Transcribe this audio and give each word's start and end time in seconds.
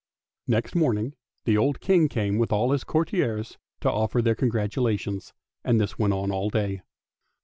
Next 0.47 0.73
morning 0.73 1.13
the 1.45 1.57
old 1.57 1.79
King 1.79 2.07
came 2.09 2.39
with 2.39 2.51
all 2.51 2.71
his 2.71 2.83
courtiers 2.83 3.59
to 3.81 3.91
offer 3.91 4.19
their 4.19 4.33
congratulations, 4.33 5.31
and 5.63 5.79
this 5.79 5.99
went 5.99 6.11
on 6.15 6.31
all 6.31 6.49
day. 6.49 6.81